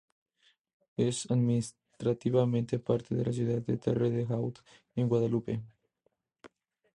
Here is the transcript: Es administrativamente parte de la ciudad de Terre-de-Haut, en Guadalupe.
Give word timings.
Es 0.97 1.29
administrativamente 1.29 2.79
parte 2.79 3.13
de 3.13 3.23
la 3.23 3.31
ciudad 3.31 3.61
de 3.61 3.77
Terre-de-Haut, 3.77 4.57
en 4.95 5.07
Guadalupe. 5.07 5.61